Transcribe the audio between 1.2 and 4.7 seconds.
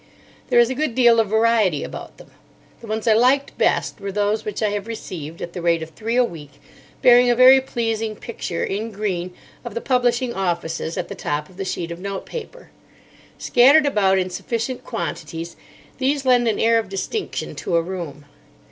variety about them. The ones I liked best were those which